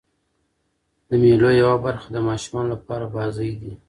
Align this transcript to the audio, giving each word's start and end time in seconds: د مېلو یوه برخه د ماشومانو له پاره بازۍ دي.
د 1.07 1.09
مېلو 1.21 1.49
یوه 1.61 1.75
برخه 1.85 2.07
د 2.11 2.17
ماشومانو 2.27 2.69
له 2.71 2.77
پاره 2.85 3.07
بازۍ 3.15 3.51
دي. 3.61 3.71